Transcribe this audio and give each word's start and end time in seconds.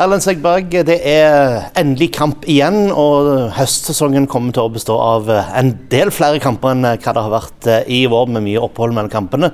Erlend 0.00 0.24
Segberg, 0.24 0.70
det 0.88 0.94
er 1.04 1.66
endelig 1.76 2.06
kamp 2.16 2.46
igjen, 2.48 2.86
og 2.88 3.50
høstsesongen 3.52 4.24
kommer 4.32 4.54
til 4.56 4.64
å 4.64 4.72
bestå 4.72 4.94
av 4.96 5.28
en 5.28 5.74
del 5.92 6.08
flere 6.08 6.40
kamper 6.40 6.72
enn 6.72 6.86
hva 6.86 7.12
det 7.12 7.24
har 7.26 7.34
vært 7.34 7.68
i 7.84 7.98
vår, 8.08 8.30
med 8.32 8.46
mye 8.46 8.62
opphold 8.64 8.96
mellom 8.96 9.12
kampene. 9.12 9.50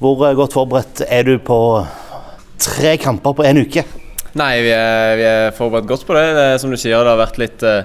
Hvor 0.00 0.24
godt 0.40 0.56
forberedt 0.56 1.04
er 1.04 1.28
du 1.28 1.34
på 1.36 1.58
tre 2.64 2.94
kamper 3.02 3.36
på 3.36 3.44
en 3.44 3.60
uke? 3.60 3.84
Nei, 4.40 4.54
vi 4.64 4.72
er, 4.72 5.18
vi 5.20 5.28
er 5.28 5.56
forberedt 5.58 5.90
godt 5.92 6.08
på 6.08 6.16
det. 6.16 6.30
det 6.38 6.48
som 6.64 6.72
du 6.72 6.80
sier, 6.80 6.96
det 6.96 7.12
har 7.12 7.20
vært 7.20 7.42
litt 7.44 7.68
eh, 7.68 7.84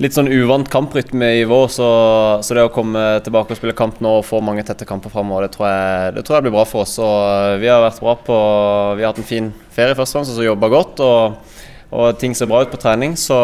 litt 0.00 0.14
sånn 0.16 0.30
uvant 0.32 0.68
kamprytme 0.72 1.26
i 1.40 1.42
vår, 1.48 1.66
så, 1.74 1.88
så, 2.40 2.54
det 2.56 2.64
å 2.64 2.72
komme 2.72 3.02
tilbake 3.24 3.52
og 3.52 3.58
spille 3.58 3.76
kamp 3.76 3.98
nå 4.00 4.14
og 4.20 4.24
få 4.24 4.40
mange 4.44 4.64
tette 4.64 4.86
kamper 4.88 5.12
framover, 5.12 5.50
det, 5.50 5.72
det 6.16 6.24
tror 6.24 6.38
jeg 6.38 6.46
blir 6.46 6.54
bra 6.54 6.64
for 6.68 6.86
oss. 6.86 6.94
Og 7.02 7.58
vi 7.60 7.68
har 7.68 7.82
vært 7.84 8.00
bra 8.00 8.14
på 8.30 8.38
Vi 8.96 9.04
har 9.04 9.12
hatt 9.12 9.20
en 9.20 9.28
fin 9.28 9.50
ferie 9.80 9.98
først 9.98 10.14
og 10.14 10.20
fremst, 10.20 10.38
og 10.38 10.50
jobba 10.52 10.72
godt. 10.76 11.02
og 11.08 11.40
og 11.90 12.18
ting 12.22 12.36
ser 12.38 12.46
bra 12.46 12.60
ut 12.62 12.70
på 12.70 12.78
trening, 12.78 13.16
så 13.18 13.36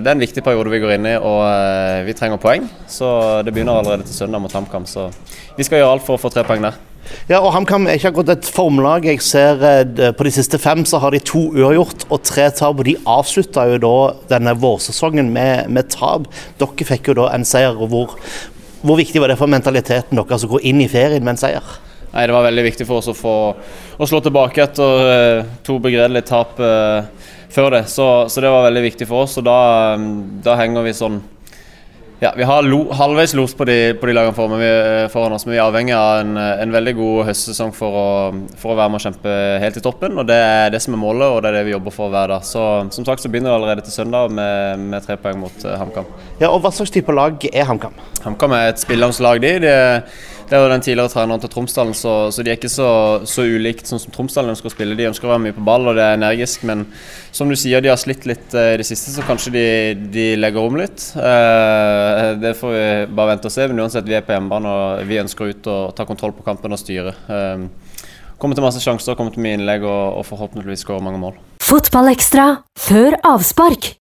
det 0.00 0.08
er 0.08 0.14
en 0.16 0.22
viktig 0.22 0.42
periode 0.44 0.72
vi 0.72 0.80
går 0.80 0.94
inn 0.94 1.08
i. 1.10 1.16
Og 1.20 1.40
eh, 1.44 2.04
vi 2.06 2.14
trenger 2.16 2.40
poeng, 2.40 2.64
så 2.88 3.10
det 3.44 3.52
begynner 3.52 3.76
allerede 3.76 4.06
til 4.08 4.16
søndag 4.16 4.40
mot 4.40 4.54
HamKam. 4.56 4.86
Så 4.88 5.10
vi 5.58 5.66
skal 5.66 5.82
gjøre 5.82 5.98
alt 5.98 6.06
for 6.06 6.16
å 6.16 6.22
få 6.22 6.30
tre 6.32 6.46
poeng 6.48 6.64
der. 6.64 6.78
Ja, 7.28 7.40
og 7.40 7.52
HamKam 7.52 7.88
er 7.88 7.98
ikke 7.98 8.12
akkurat 8.12 8.32
et 8.38 8.48
formlag. 8.48 9.04
Jeg 9.08 9.20
ser 9.24 9.60
eh, 9.66 10.14
På 10.16 10.24
de 10.24 10.32
siste 10.32 10.60
fem 10.60 10.86
så 10.88 11.00
har 11.02 11.12
de 11.12 11.20
to 11.20 11.42
uavgjort 11.52 12.06
og 12.08 12.24
tre 12.24 12.48
tap. 12.56 12.80
og 12.80 12.88
De 12.88 12.96
avslutta 13.04 13.66
jo 13.68 13.76
da 13.84 13.94
denne 14.32 14.56
vårsesongen 14.64 15.28
med, 15.34 15.68
med, 15.68 15.92
tap. 15.92 16.30
Dere 16.60 16.88
fikk 16.94 17.12
jo 17.12 17.18
da 17.20 17.28
en 17.34 17.44
seier. 17.44 17.76
og 17.76 17.92
hvor, 17.92 18.16
hvor 18.80 18.96
viktig 19.00 19.20
var 19.20 19.28
det 19.28 19.40
for 19.40 19.50
mentaliteten 19.50 20.16
deres 20.16 20.48
å 20.48 20.52
gå 20.56 20.64
inn 20.72 20.80
i 20.80 20.88
ferien 20.88 21.20
med 21.20 21.36
en 21.36 21.44
seier? 21.44 21.76
Nei, 22.10 22.26
Det 22.26 22.34
var 22.34 22.48
veldig 22.48 22.66
viktig 22.66 22.86
for 22.88 22.98
oss 22.98 23.10
å 23.10 23.14
få 23.14 23.34
å 24.00 24.08
slå 24.08 24.22
tilbake 24.24 24.64
etter 24.64 25.10
uh, 25.10 25.50
to 25.66 25.78
begredelige 25.82 26.26
tap 26.32 26.58
uh, 26.58 27.06
før 27.50 27.76
det. 27.76 27.84
Så, 27.90 28.06
så, 28.28 28.42
det 28.42 28.50
var 28.50 28.66
veldig 28.66 28.86
viktig 28.88 29.06
for 29.10 29.26
oss. 29.26 29.36
og 29.38 29.46
Da, 29.46 29.60
da 30.42 30.56
henger 30.58 30.86
vi 30.86 30.96
sånn 30.96 31.20
ja, 32.20 32.34
Vi 32.36 32.44
har 32.44 32.66
lo, 32.66 32.82
halvveis 32.92 33.32
los 33.32 33.54
på 33.56 33.64
de, 33.64 33.94
på 33.96 34.08
de 34.08 34.12
lagene 34.12 34.36
foran, 34.36 34.60
vi, 34.60 34.70
foran, 35.12 35.32
oss, 35.32 35.46
men 35.46 35.54
vi 35.54 35.60
er 35.60 35.64
avhengig 35.64 35.94
av 35.96 36.18
en, 36.20 36.34
en 36.36 36.74
veldig 36.74 36.92
god 36.98 37.30
høstsesong 37.30 37.70
for 37.72 37.96
å, 37.96 38.08
for 38.60 38.74
å, 38.74 38.76
være 38.76 38.92
med 38.92 39.00
og 39.00 39.04
kjempe 39.06 39.36
helt 39.62 39.78
i 39.80 39.82
toppen. 39.86 40.18
og 40.20 40.28
Det 40.28 40.36
er 40.36 40.74
det 40.74 40.82
som 40.84 40.98
er 40.98 41.00
målet, 41.00 41.24
og 41.30 41.40
det 41.40 41.48
er 41.48 41.56
det 41.60 41.62
vi 41.70 41.72
jobber 41.72 41.94
for 41.96 42.12
hver 42.12 42.34
dag. 42.34 42.44
Så 42.44 42.66
Som 42.92 43.06
sagt 43.08 43.24
så 43.24 43.30
begynner 43.32 43.54
det 43.54 43.56
allerede 43.56 43.86
til 43.86 43.96
søndag 43.96 44.34
med, 44.36 44.84
med 44.92 45.06
tre 45.06 45.16
poeng 45.22 45.40
mot 45.46 45.64
HamKam. 45.64 46.10
Ja, 46.42 46.50
og 46.50 46.60
Hva 46.60 46.74
slags 46.76 46.92
type 46.92 47.14
lag 47.16 47.40
er 47.54 47.70
HamKam? 47.70 47.96
HamKam 48.26 48.58
er 48.58 48.74
et 48.74 48.84
spillende 48.84 49.24
lag. 49.24 49.40
de, 49.40 49.54
de 49.64 49.74
det 50.50 50.58
er 50.58 50.64
jo 50.64 50.70
den 50.72 50.82
tidligere 50.82 51.10
treneren 51.12 51.42
til 51.44 51.50
Tromsdalen, 51.52 51.94
så, 51.94 52.12
så, 52.34 52.42
de 52.42 52.50
er 52.50 52.56
ikke 52.58 52.72
så, 52.72 52.88
så 53.28 53.44
ulikt 53.46 53.86
sånn 53.86 54.00
som 54.02 54.10
Tromsdalen 54.10 54.50
ønsker 54.50 54.66
å 54.66 54.72
spille. 54.72 54.96
De 54.98 55.06
ønsker 55.06 55.28
å 55.28 55.30
være 55.30 55.44
mye 55.44 55.54
på 55.54 55.62
ball 55.68 55.86
og 55.86 55.94
det 55.94 56.02
er 56.02 56.16
energisk, 56.18 56.64
men 56.66 56.82
som 57.30 57.46
du 57.46 57.54
sier, 57.54 57.78
de 57.78 57.92
har 57.92 58.00
slitt 58.00 58.26
litt 58.26 58.56
eh, 58.58 58.72
i 58.74 58.80
det 58.80 58.86
siste, 58.88 59.14
så 59.14 59.22
kanskje 59.28 59.52
de, 59.54 59.64
de 60.10 60.24
legger 60.40 60.66
om 60.66 60.80
litt. 60.80 61.04
Eh, 61.14 62.24
det 62.42 62.56
får 62.58 62.74
vi 62.74 62.82
bare 63.14 63.36
vente 63.36 63.46
og 63.46 63.54
se. 63.54 63.68
Men 63.70 63.84
uansett, 63.84 64.10
vi 64.10 64.18
er 64.18 64.26
på 64.26 64.34
hjemmebane 64.34 64.74
og 64.74 65.06
vi 65.06 65.22
ønsker 65.22 65.54
ut 65.54 65.70
og 65.70 65.94
ta 65.94 66.08
kontroll 66.08 66.34
på 66.34 66.46
kampen 66.48 66.74
og 66.74 66.82
styre. 66.82 67.14
Eh, 67.30 68.02
kommer 68.42 68.58
til 68.58 68.66
masse 68.66 68.82
sjanser, 68.82 69.14
kommer 69.14 69.36
til 69.36 69.46
mye 69.46 69.60
innlegg 69.60 69.86
og, 69.86 70.18
og 70.18 70.26
forhåpentligvis 70.32 70.82
skårer 70.82 71.06
mange 71.06 71.22
mål. 71.22 71.38
Fotballekstra 71.62 72.50
før 72.90 73.20
avspark 73.36 73.92